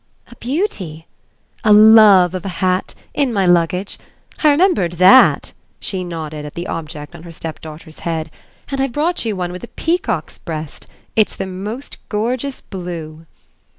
[0.31, 1.05] "A beauty?"
[1.63, 3.99] "A love of a hat in my luggage.
[4.43, 8.31] I remembered THAT" she nodded at the object on her stepdaughter's head
[8.71, 10.87] "and I've brought you one with a peacock's breast.
[11.15, 13.27] It's the most gorgeous blue!"